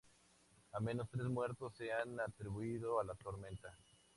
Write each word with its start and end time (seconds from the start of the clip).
Al 0.71 0.81
menos 0.81 1.11
tres 1.11 1.27
muertes 1.27 1.75
se 1.75 1.93
han 1.93 2.19
atribuido 2.19 2.99
a 2.99 3.03
la 3.03 3.13
tormenta. 3.13 3.77